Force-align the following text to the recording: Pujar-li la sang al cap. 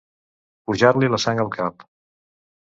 Pujar-li 0.71 1.09
la 1.17 1.19
sang 1.25 1.43
al 1.45 1.53
cap. 1.59 1.87